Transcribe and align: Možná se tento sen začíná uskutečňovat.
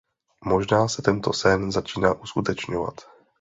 Možná 0.45 0.87
se 0.87 1.01
tento 1.01 1.33
sen 1.33 1.71
začíná 1.71 2.13
uskutečňovat. 2.13 2.93